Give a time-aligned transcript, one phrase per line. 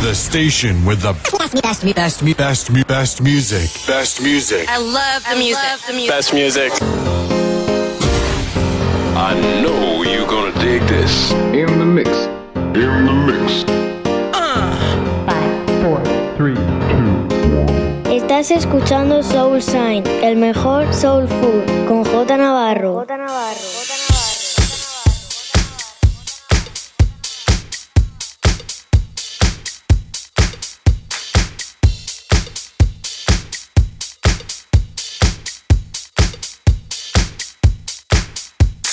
[0.00, 3.68] The station with the best, best, best, best, best, best music.
[3.84, 4.68] Best music.
[4.68, 5.62] I love the music.
[5.64, 6.10] Love the music.
[6.10, 6.72] Best music.
[9.16, 11.32] I know you're gonna dig this.
[11.52, 12.08] In the mix.
[12.54, 13.64] In the mix.
[18.08, 22.94] Estás escuchando Soul Sign, el mejor soul food, con J Navarro.
[22.94, 23.97] J Navarro.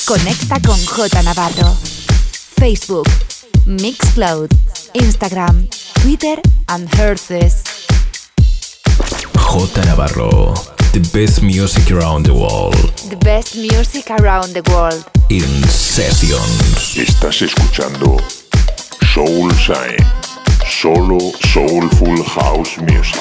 [0.05, 1.75] Conecta con J Navarro.
[2.59, 3.09] Facebook,
[3.65, 4.49] Mixcloud,
[4.93, 7.63] Instagram, Twitter and Herces.
[9.33, 10.53] J Navarro,
[10.93, 12.75] the best music around the world.
[13.09, 15.03] The best music around the world.
[15.29, 16.95] In sessions.
[16.95, 18.17] Estás escuchando
[19.11, 19.97] Soul Shine.
[20.67, 23.19] Solo Soulful House Music.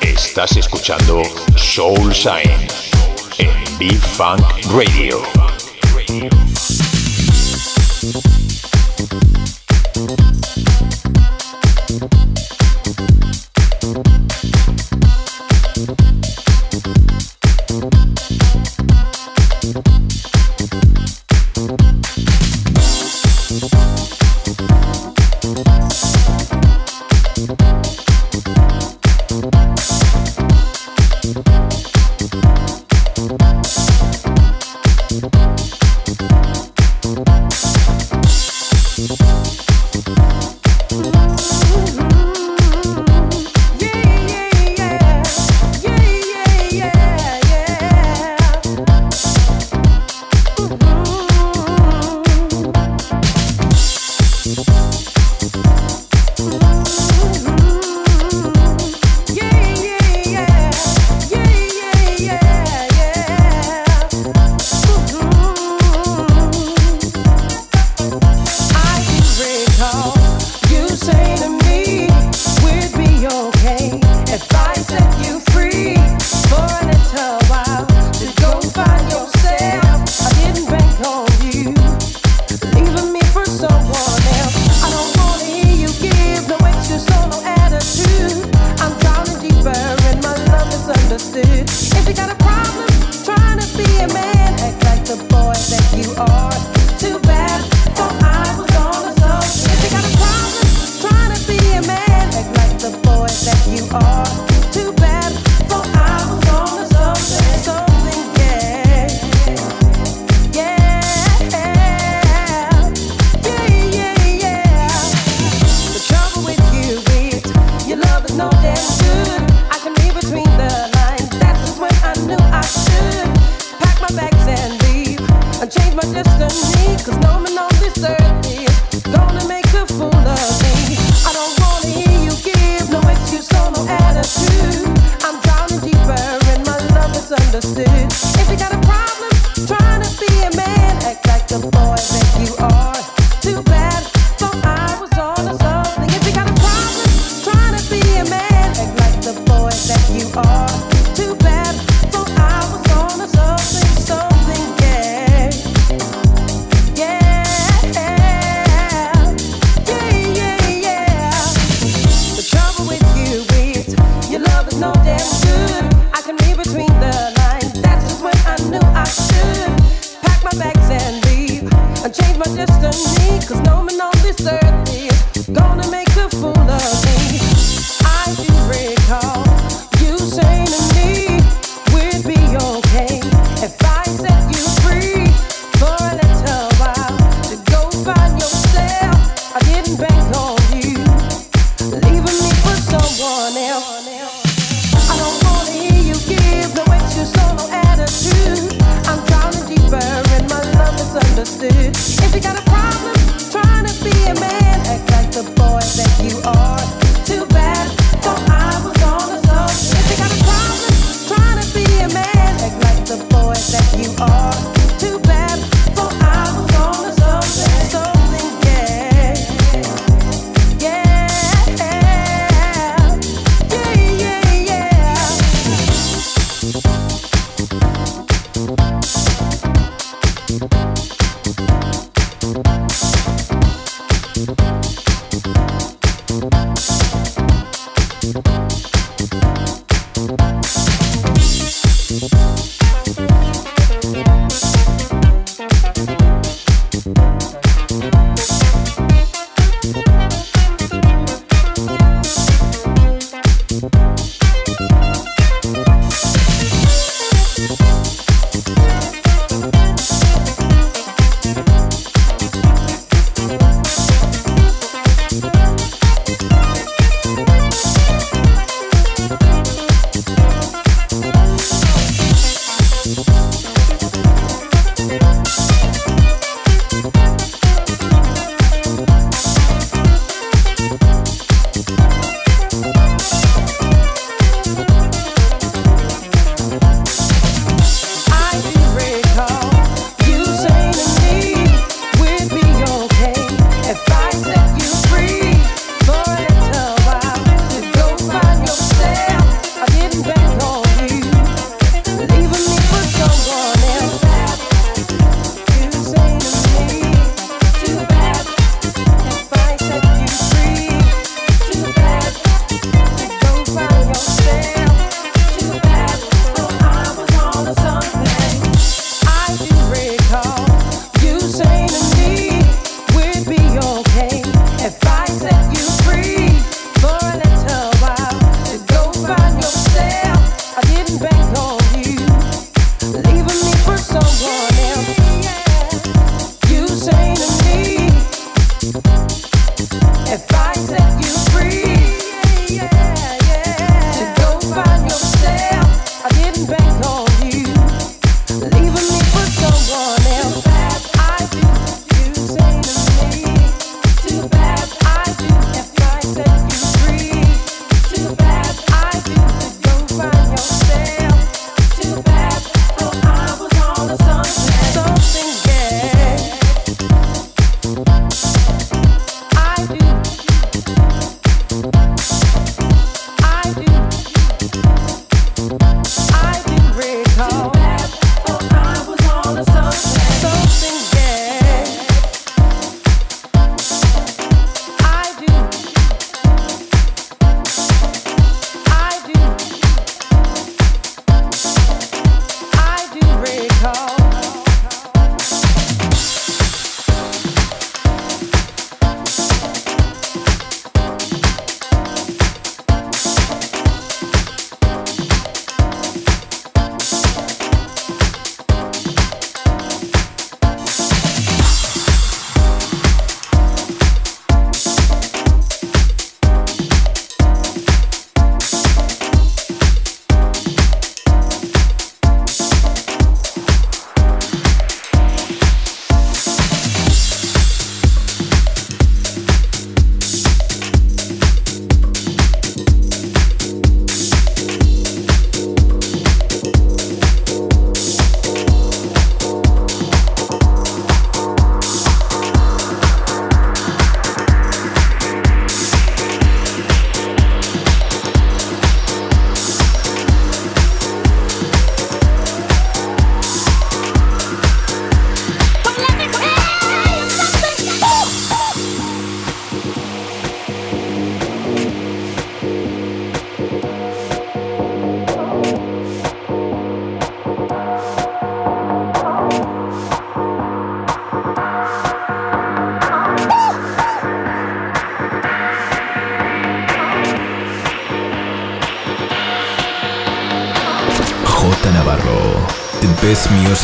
[0.00, 1.24] Estás escuchando
[1.56, 2.68] Soul Shine
[3.38, 5.43] en B-Funk Radio.
[6.14, 6.28] プロ
[8.20, 8.43] ッ。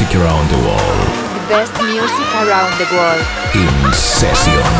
[0.01, 1.09] music around the world.
[1.35, 3.27] The best music around the world.
[3.55, 4.80] In session.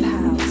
[0.00, 0.47] Raise your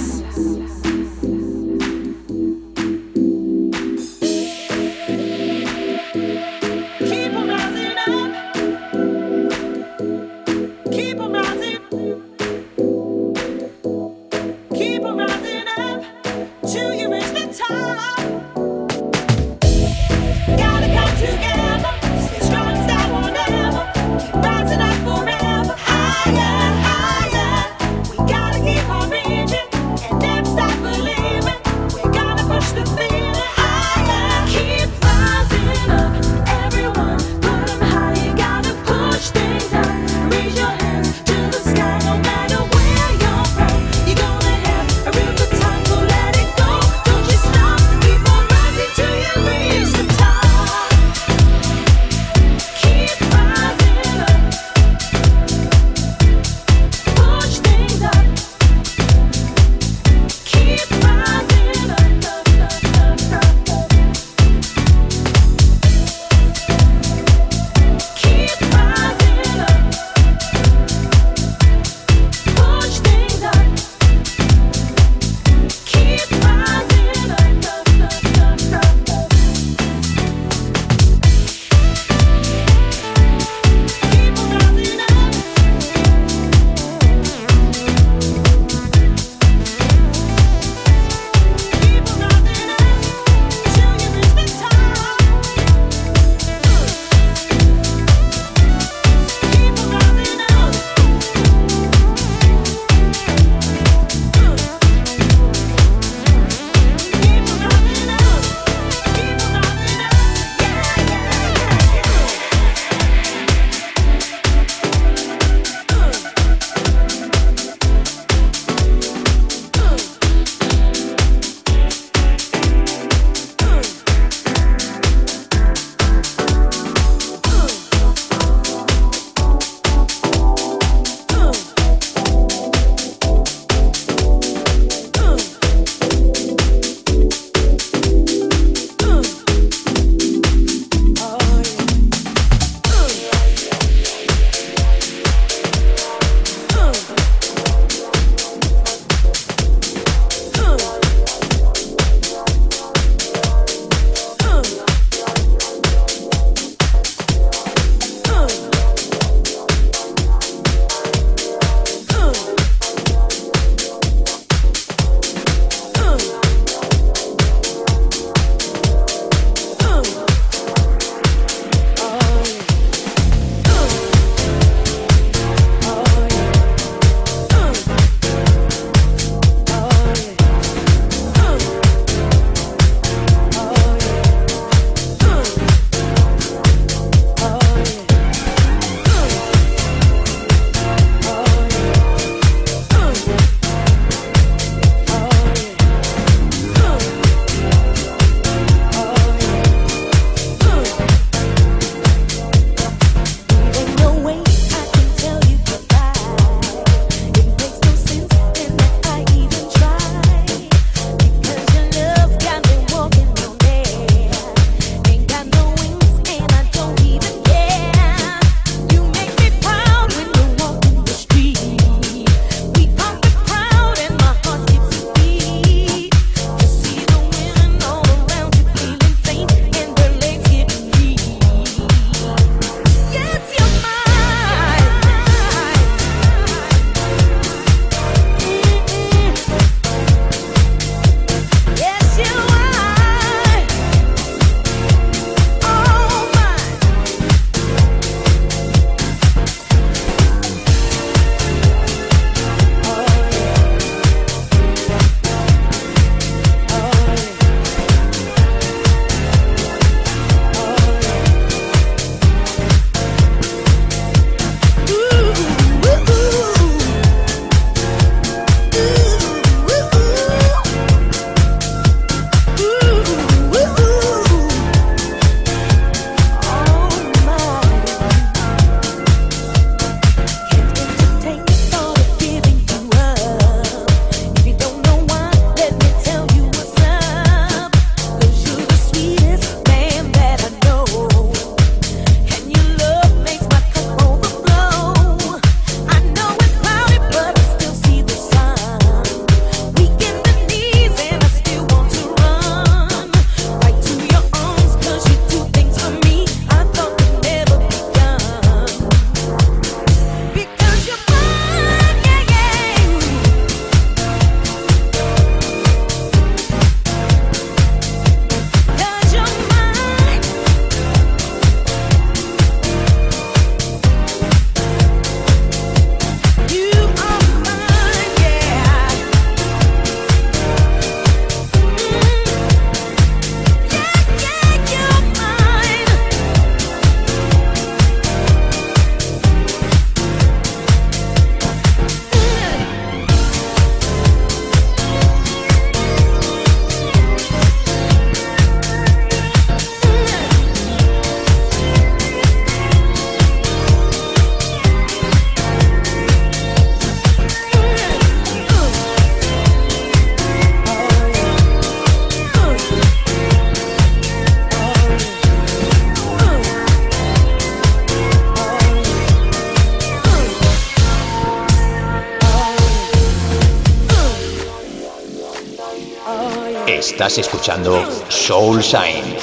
[376.97, 379.17] Estás escuchando Soul Shine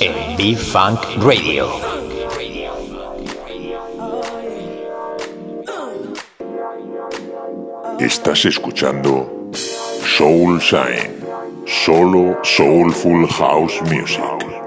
[0.00, 1.68] en B-Funk Radio.
[7.98, 9.50] Estás escuchando
[10.16, 11.18] Soul Shine,
[11.66, 14.59] solo Soulful House Music.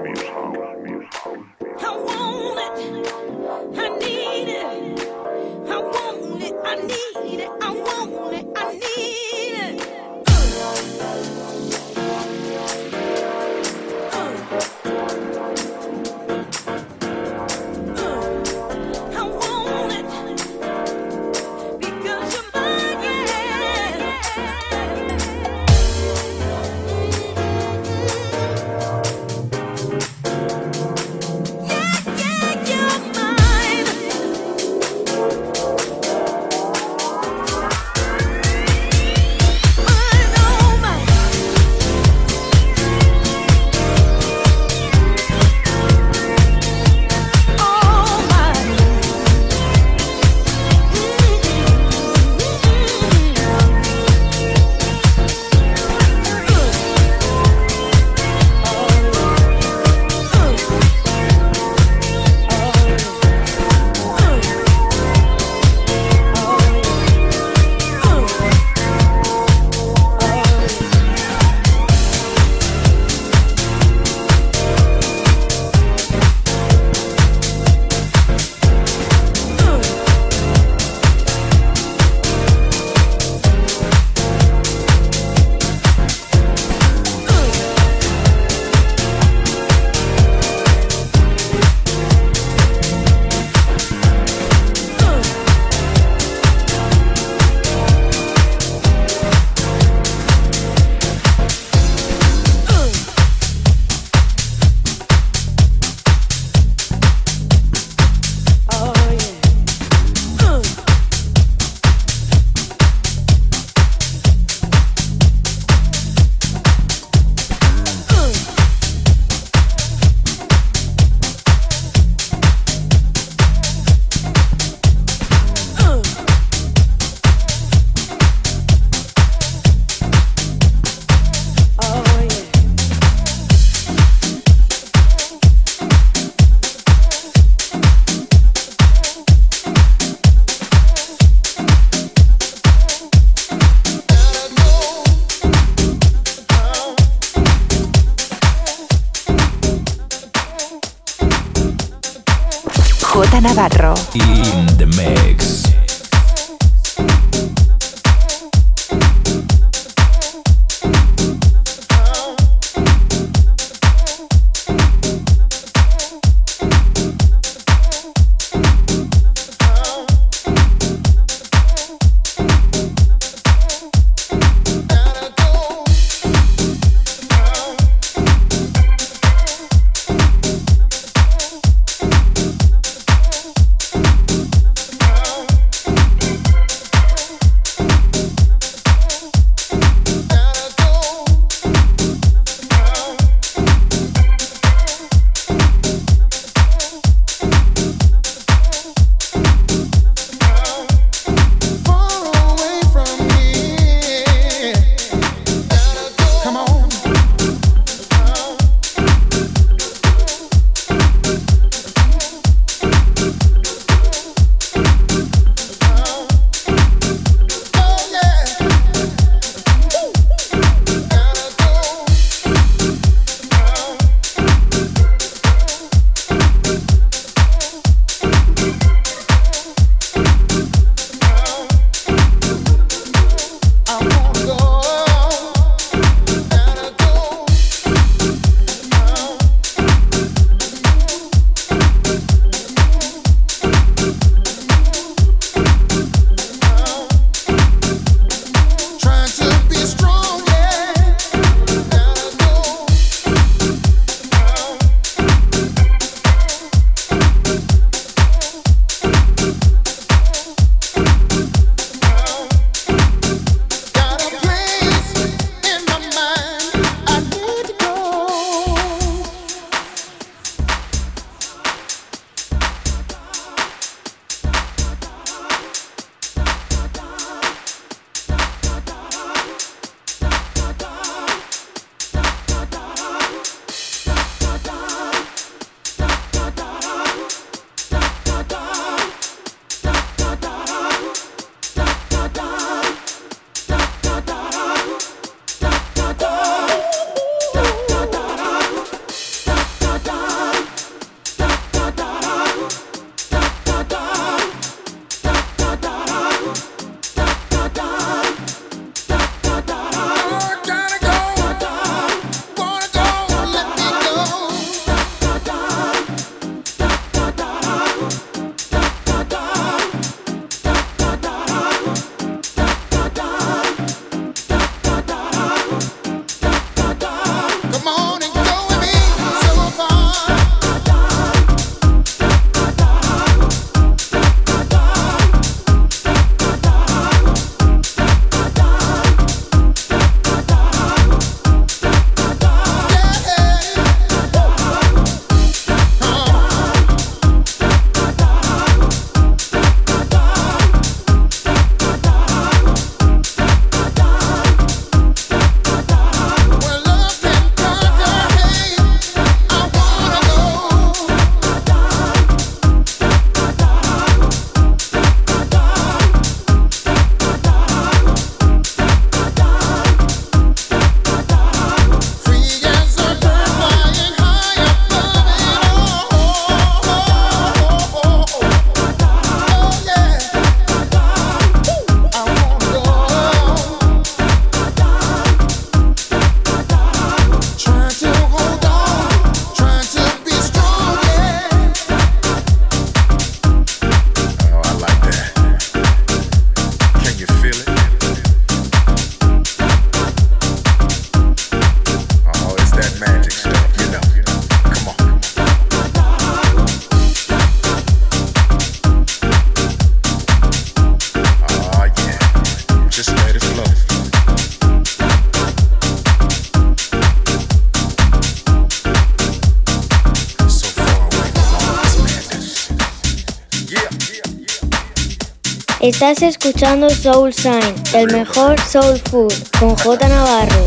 [426.06, 430.63] Estás escuchando Soul Sign, el mejor soul food, con J Navarro.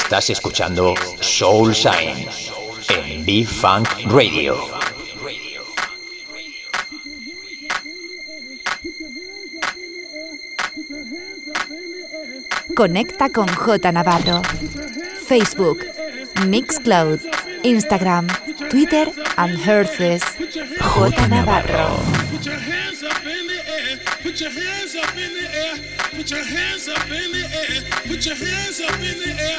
[0.00, 2.26] Estás escuchando Soul Shine
[2.88, 4.56] en B-Funk Radio.
[12.74, 14.40] Conecta con J Navarro.
[15.26, 15.84] Facebook,
[16.46, 17.20] Mixcloud,
[17.64, 18.28] Instagram,
[18.70, 20.22] Twitter and Herces.
[20.80, 21.98] J Navarro.
[22.30, 23.58] Put your hands up in the
[25.54, 25.76] air.
[26.12, 27.82] Put your hands up in the air.
[28.06, 29.58] Put your hands up in the air.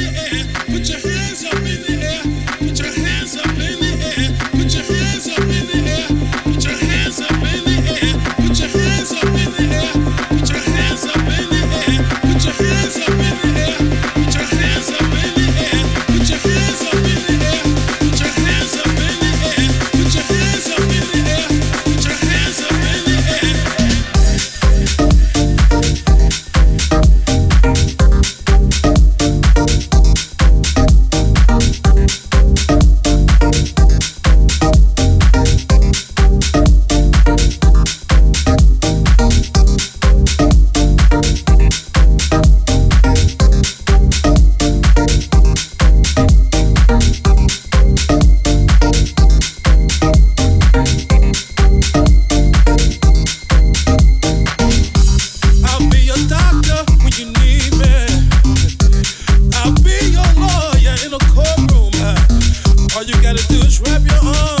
[62.93, 64.60] All you gotta do is wrap your arms.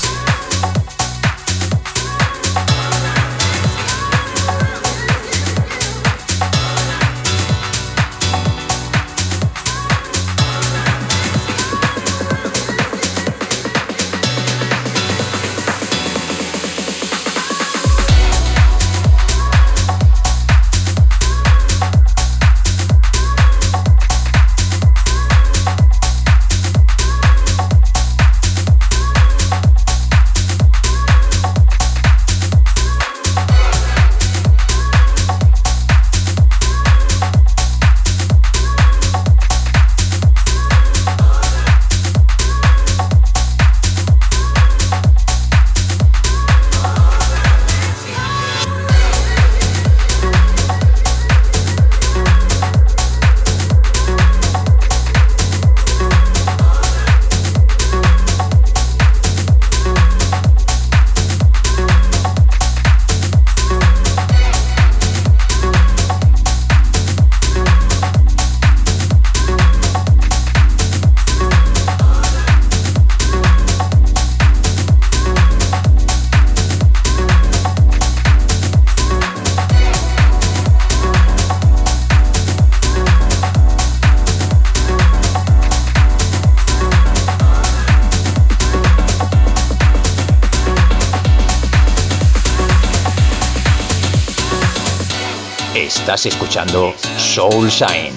[96.25, 98.13] Escuchando Soul Shine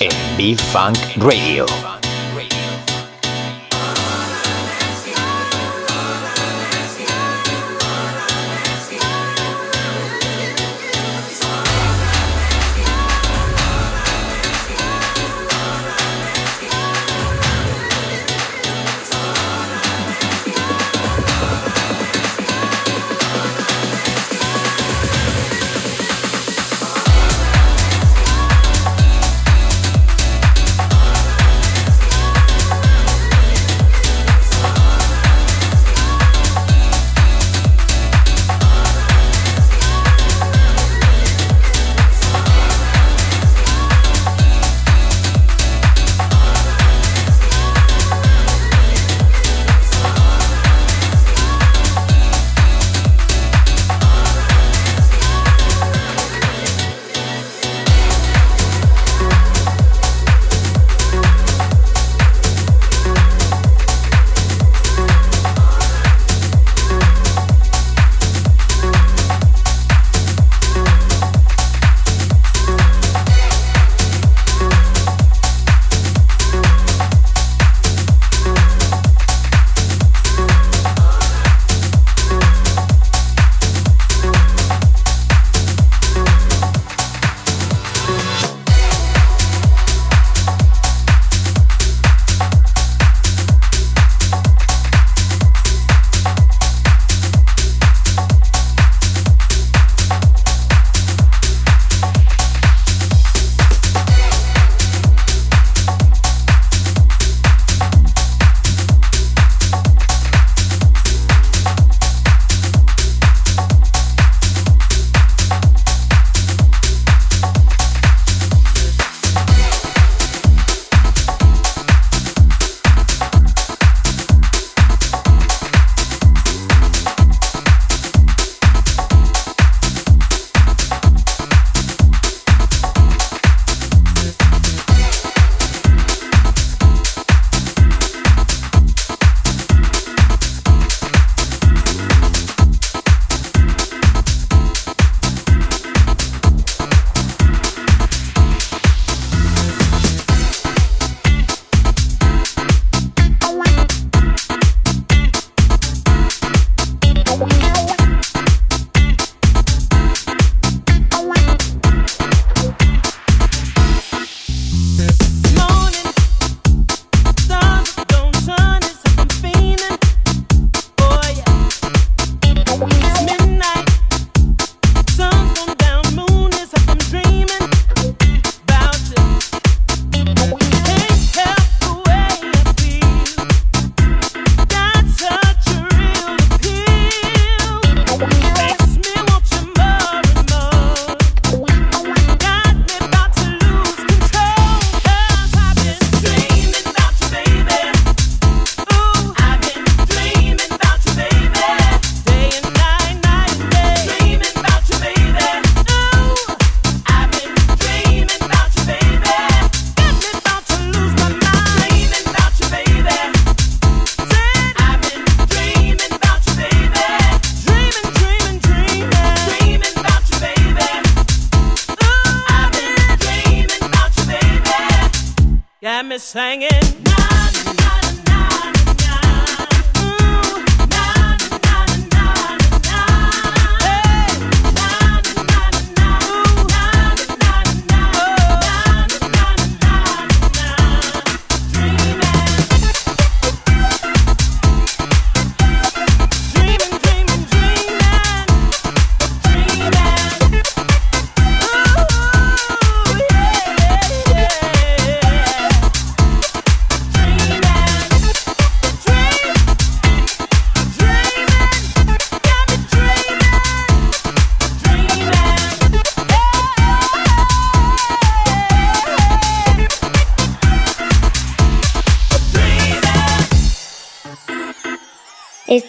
[0.00, 1.95] en B-Funk Radio.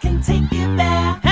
[0.00, 1.27] can take you there.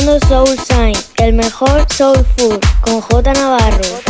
[0.00, 4.09] Soul Sign, el mejor soul food con J Navarro.